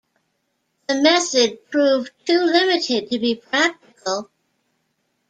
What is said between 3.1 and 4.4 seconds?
to be practical.